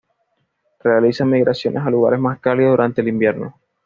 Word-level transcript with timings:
Realiza 0.83 1.23
migraciones 1.25 1.83
a 1.85 1.91
lugares 1.91 2.19
más 2.19 2.39
cálidos 2.39 2.71
durante 2.73 3.01
el 3.01 3.09
invierno. 3.09 3.59